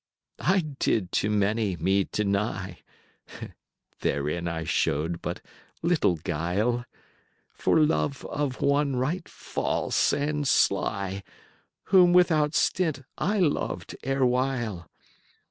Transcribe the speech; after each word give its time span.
III."I 0.39 0.59
did 0.79 1.11
to 1.11 1.29
many 1.29 1.75
me 1.77 2.05
deny 2.05 2.79
(Therein 3.99 4.47
I 4.47 4.63
showed 4.63 5.21
but 5.21 5.41
little 5.83 6.15
guile) 6.15 6.85
For 7.53 7.79
love 7.79 8.25
of 8.25 8.61
one 8.61 8.95
right 8.95 9.29
false 9.29 10.11
and 10.11 10.47
sly, 10.47 11.21
Whom 11.89 12.13
without 12.13 12.55
stint 12.55 13.03
I 13.19 13.41
loved 13.41 13.95
erewhile. 14.01 14.89